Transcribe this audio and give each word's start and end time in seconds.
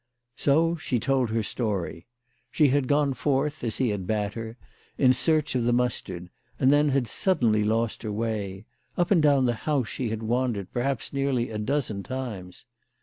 So 0.35 0.77
she 0.77 0.99
told 0.99 1.29
her 1.29 1.43
story. 1.43 2.07
She 2.49 2.69
had 2.69 2.87
gone 2.87 3.13
forth, 3.13 3.63
as 3.63 3.77
he 3.77 3.89
had 3.89 4.07
bade 4.07 4.33
her, 4.33 4.57
in 4.97 5.13
search 5.13 5.53
of 5.53 5.63
the 5.65 5.73
mustard, 5.73 6.31
and 6.59 6.73
then 6.73 6.89
had 6.89 7.05
suddenly 7.07 7.63
lost 7.63 8.01
her 8.01 8.11
way. 8.11 8.65
Up 8.97 9.11
and 9.11 9.21
down 9.21 9.45
the 9.45 9.53
house 9.69 9.89
she 9.89 10.09
had 10.09 10.23
wandered, 10.23 10.73
perhaps 10.73 11.13
nearly 11.13 11.51
a 11.51 11.59
dozen 11.59 12.01
times. 12.01 12.65